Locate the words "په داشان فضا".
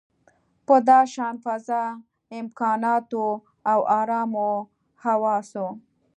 0.65-1.83